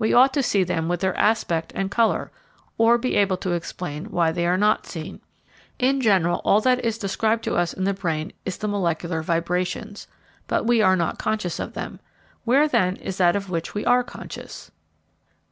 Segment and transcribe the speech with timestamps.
[0.00, 2.32] We ought to see them with their aspect and colour,
[2.76, 5.20] or be able to explain why they are not seen.
[5.78, 10.08] In general, all that is described to us in the brain is the molecular vibrations.
[10.48, 12.00] But we are not conscious of them.
[12.44, 14.72] Where, then, is that of which we are conscious?